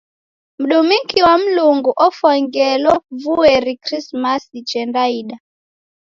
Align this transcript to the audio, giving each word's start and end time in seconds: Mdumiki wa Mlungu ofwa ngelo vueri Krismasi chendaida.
Mdumiki 0.61 1.19
wa 1.25 1.35
Mlungu 1.43 1.91
ofwa 2.07 2.31
ngelo 2.43 2.93
vueri 3.21 3.73
Krismasi 3.83 4.57
chendaida. 4.69 5.37